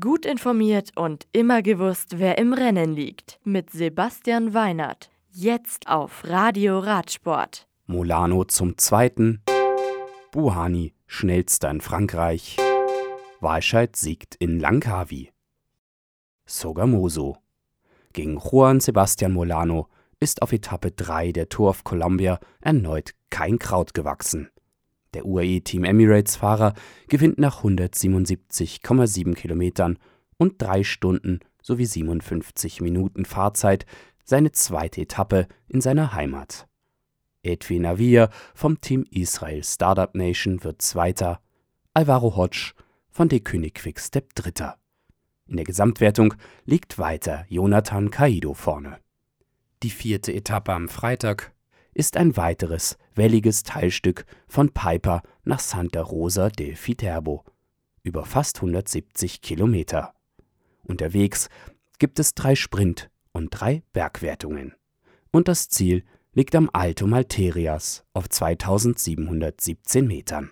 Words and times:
Gut 0.00 0.24
informiert 0.24 0.92
und 0.96 1.26
immer 1.32 1.60
gewusst, 1.60 2.18
wer 2.18 2.38
im 2.38 2.54
Rennen 2.54 2.94
liegt. 2.94 3.38
Mit 3.44 3.68
Sebastian 3.68 4.54
Weinert. 4.54 5.10
Jetzt 5.30 5.88
auf 5.88 6.22
Radio 6.24 6.78
Radsport. 6.78 7.68
Molano 7.84 8.44
zum 8.44 8.78
Zweiten. 8.78 9.42
Buhani, 10.32 10.94
schnellster 11.06 11.70
in 11.70 11.82
Frankreich. 11.82 12.56
Walscheid 13.40 13.94
siegt 13.94 14.36
in 14.36 14.58
Langkawi. 14.58 15.32
Sogamoso. 16.46 17.36
Gegen 18.14 18.38
Juan 18.38 18.80
Sebastian 18.80 19.34
Molano 19.34 19.88
ist 20.18 20.40
auf 20.40 20.52
Etappe 20.52 20.92
3 20.92 21.32
der 21.32 21.50
Tour 21.50 21.68
of 21.68 21.84
Columbia 21.84 22.40
erneut 22.62 23.10
kein 23.28 23.58
Kraut 23.58 23.92
gewachsen. 23.92 24.48
Der 25.14 25.26
UAE 25.26 25.60
Team 25.60 25.84
Emirates-Fahrer 25.84 26.74
gewinnt 27.08 27.38
nach 27.38 27.62
177,7 27.64 29.34
Kilometern 29.34 29.98
und 30.36 30.60
3 30.60 30.84
Stunden 30.84 31.40
sowie 31.62 31.86
57 31.86 32.80
Minuten 32.80 33.24
Fahrzeit 33.24 33.86
seine 34.24 34.52
zweite 34.52 35.02
Etappe 35.02 35.46
in 35.68 35.80
seiner 35.80 36.14
Heimat. 36.14 36.66
Edwin 37.42 37.82
Navia 37.82 38.30
vom 38.54 38.80
Team 38.80 39.04
Israel 39.10 39.62
Startup 39.62 40.14
Nation 40.14 40.64
wird 40.64 40.82
Zweiter, 40.82 41.40
Alvaro 41.92 42.36
Hodge 42.36 42.72
von 43.10 43.28
De 43.28 43.40
König 43.40 43.74
Quickstep 43.74 44.34
Dritter. 44.34 44.78
In 45.46 45.56
der 45.56 45.64
Gesamtwertung 45.64 46.34
liegt 46.64 46.98
weiter 46.98 47.44
Jonathan 47.48 48.10
Kaido 48.10 48.54
vorne. 48.54 48.98
Die 49.82 49.90
vierte 49.90 50.32
Etappe 50.32 50.72
am 50.72 50.88
Freitag 50.88 51.53
ist 51.94 52.16
ein 52.16 52.36
weiteres 52.36 52.98
welliges 53.14 53.62
Teilstück 53.62 54.26
von 54.48 54.70
Piper 54.70 55.22
nach 55.44 55.60
Santa 55.60 56.02
Rosa 56.02 56.50
del 56.50 56.76
Viterbo 56.76 57.44
über 58.02 58.26
fast 58.26 58.56
170 58.56 59.40
Kilometer. 59.40 60.12
Unterwegs 60.82 61.48
gibt 61.98 62.18
es 62.18 62.34
drei 62.34 62.54
Sprint- 62.54 63.10
und 63.32 63.48
drei 63.50 63.82
Bergwertungen. 63.92 64.74
Und 65.30 65.48
das 65.48 65.68
Ziel 65.68 66.04
liegt 66.32 66.54
am 66.54 66.68
Alto 66.72 67.06
Malterias 67.06 68.04
auf 68.12 68.28
2717 68.28 70.06
Metern. 70.06 70.50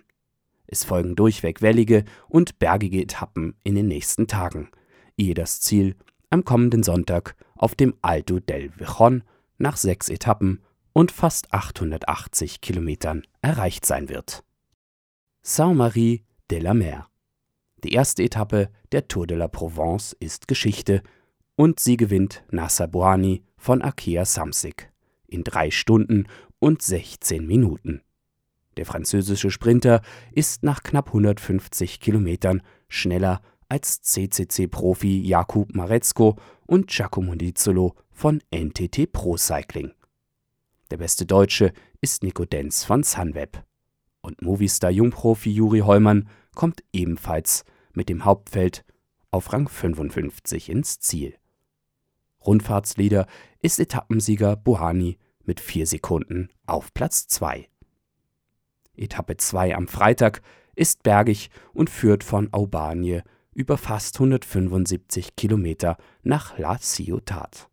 Es 0.65 0.83
folgen 0.83 1.15
durchweg 1.15 1.61
wellige 1.61 2.05
und 2.27 2.57
bergige 2.57 3.01
Etappen 3.01 3.55
in 3.63 3.75
den 3.75 3.87
nächsten 3.87 4.27
Tagen, 4.27 4.69
ehe 5.17 5.33
das 5.33 5.61
Ziel 5.61 5.95
am 6.29 6.45
kommenden 6.45 6.81
Sonntag 6.81 7.35
auf 7.55 7.75
dem 7.75 7.93
Alto 8.01 8.39
del 8.39 8.71
Vijon 8.79 9.23
nach 9.57 9.77
sechs 9.77 10.09
Etappen 10.09 10.61
und 10.93 11.11
fast 11.11 11.53
880 11.53 12.61
Kilometern 12.61 13.23
erreicht 13.41 13.85
sein 13.85 14.09
wird. 14.09 14.43
Saint-Marie 15.41 16.23
de 16.49 16.59
la 16.59 16.73
Mer. 16.73 17.09
Die 17.83 17.93
erste 17.93 18.23
Etappe 18.23 18.69
der 18.91 19.07
Tour 19.07 19.27
de 19.27 19.35
la 19.35 19.47
Provence 19.47 20.15
ist 20.19 20.47
Geschichte 20.47 21.01
und 21.55 21.79
sie 21.79 21.97
gewinnt 21.97 22.43
Nasser 22.49 22.87
Boani 22.87 23.43
von 23.57 23.81
Akea 23.81 24.23
Samsic 24.25 24.91
in 25.27 25.43
drei 25.43 25.71
Stunden 25.71 26.27
und 26.59 26.81
16 26.81 27.45
Minuten. 27.45 28.01
Der 28.77 28.85
französische 28.85 29.51
Sprinter 29.51 30.01
ist 30.31 30.63
nach 30.63 30.83
knapp 30.83 31.07
150 31.07 31.99
Kilometern 31.99 32.61
schneller 32.87 33.41
als 33.67 34.01
CCC-Profi 34.01 35.21
Jakub 35.21 35.75
Marezko 35.75 36.37
und 36.65 36.87
Giacomo 36.87 37.35
Nizzolo 37.35 37.95
von 38.11 38.41
NTT 38.53 39.11
Pro 39.11 39.37
Cycling. 39.37 39.91
Der 40.93 40.99
beste 40.99 41.25
Deutsche 41.25 41.73
ist 42.01 42.21
Nico 42.21 42.45
Denz 42.45 42.83
von 42.83 43.01
Sunweb. 43.01 43.63
Und 44.21 44.43
Movistar-Jungprofi 44.43 45.49
Juri 45.49 45.79
Heumann 45.79 46.29
kommt 46.53 46.83
ebenfalls 46.93 47.65
mit 47.93 48.09
dem 48.09 48.25
Hauptfeld 48.25 48.85
auf 49.31 49.51
Rang 49.51 49.67
55 49.67 50.69
ins 50.69 50.99
Ziel. 50.99 51.35
Rundfahrtsleader 52.45 53.25
ist 53.59 53.79
Etappensieger 53.79 54.55
Buhani 54.55 55.17
mit 55.43 55.59
4 55.59 55.87
Sekunden 55.87 56.49
auf 56.67 56.93
Platz 56.93 57.27
2. 57.27 57.67
Etappe 58.95 59.37
2 59.37 59.75
am 59.75 59.87
Freitag 59.87 60.43
ist 60.75 61.01
bergig 61.01 61.49
und 61.73 61.89
führt 61.89 62.23
von 62.23 62.53
Aubanien 62.53 63.23
über 63.55 63.79
fast 63.79 64.17
175 64.17 65.35
Kilometer 65.35 65.97
nach 66.21 66.55
La 66.59 66.77
Ciotat. 66.77 67.67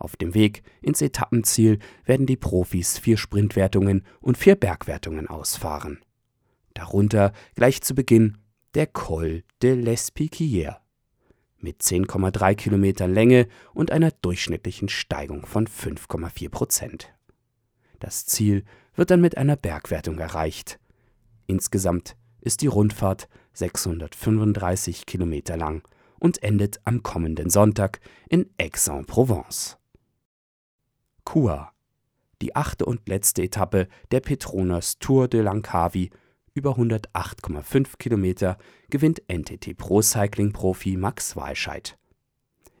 Auf 0.00 0.16
dem 0.16 0.32
Weg 0.34 0.62
ins 0.80 1.02
Etappenziel 1.02 1.78
werden 2.06 2.24
die 2.24 2.38
Profis 2.38 2.96
vier 2.96 3.18
Sprintwertungen 3.18 4.04
und 4.20 4.38
vier 4.38 4.56
Bergwertungen 4.56 5.28
ausfahren. 5.28 6.00
Darunter 6.72 7.32
gleich 7.54 7.82
zu 7.82 7.94
Beginn 7.94 8.38
der 8.74 8.86
Col 8.86 9.44
de 9.62 9.74
l'Espiquier 9.74 10.76
mit 11.58 11.82
10,3 11.82 12.54
Kilometern 12.54 13.12
Länge 13.12 13.46
und 13.74 13.90
einer 13.90 14.10
durchschnittlichen 14.10 14.88
Steigung 14.88 15.44
von 15.44 15.66
5,4 15.66 16.48
Prozent. 16.48 17.12
Das 17.98 18.24
Ziel 18.24 18.64
wird 18.94 19.10
dann 19.10 19.20
mit 19.20 19.36
einer 19.36 19.56
Bergwertung 19.56 20.18
erreicht. 20.18 20.80
Insgesamt 21.46 22.16
ist 22.40 22.62
die 22.62 22.68
Rundfahrt 22.68 23.28
635 23.52 25.04
Kilometer 25.04 25.58
lang 25.58 25.86
und 26.18 26.42
endet 26.42 26.80
am 26.86 27.02
kommenden 27.02 27.50
Sonntag 27.50 28.00
in 28.30 28.48
Aix-en-Provence. 28.58 29.79
Chua, 31.32 31.70
die 32.42 32.56
achte 32.56 32.84
und 32.84 33.08
letzte 33.08 33.44
Etappe 33.44 33.86
der 34.10 34.18
Petronas 34.18 34.98
Tour 34.98 35.28
de 35.28 35.42
Langkawi 35.42 36.10
über 36.54 36.72
108,5 36.72 37.98
Kilometer 37.98 38.58
gewinnt 38.88 39.22
NTT 39.28 39.76
Pro 39.76 40.02
Cycling 40.02 40.52
Profi 40.52 40.96
Max 40.96 41.36
Walscheid. 41.36 41.96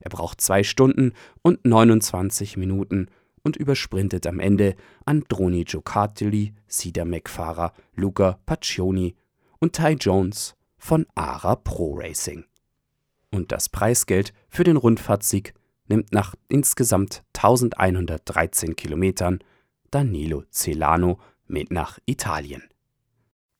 Er 0.00 0.10
braucht 0.10 0.40
zwei 0.40 0.64
Stunden 0.64 1.12
und 1.42 1.64
29 1.64 2.56
Minuten 2.56 3.06
und 3.44 3.56
übersprintet 3.56 4.26
am 4.26 4.40
Ende 4.40 4.74
Androni 5.04 5.62
Giocattoli, 5.62 6.52
Sidamek-Fahrer 6.66 7.72
Luca 7.94 8.40
Paccioni 8.46 9.14
und 9.60 9.74
Ty 9.74 9.92
Jones 9.92 10.56
von 10.76 11.06
ARA 11.14 11.54
Pro 11.54 11.94
Racing. 11.94 12.46
Und 13.30 13.52
das 13.52 13.68
Preisgeld 13.68 14.32
für 14.48 14.64
den 14.64 14.76
Rundfahrtsieg 14.76 15.54
nimmt 15.90 16.12
nach 16.12 16.34
insgesamt 16.48 17.22
1113 17.36 18.74
Kilometern 18.76 19.40
Danilo 19.90 20.44
Celano 20.50 21.20
mit 21.46 21.70
nach 21.70 21.98
Italien. 22.06 22.62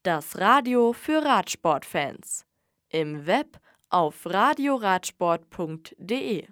Das 0.05 0.39
Radio 0.39 0.95
für 0.95 1.23
Radsportfans. 1.23 2.47
Im 2.89 3.27
Web 3.27 3.61
auf 3.91 4.25
radioradsport.de 4.25 6.47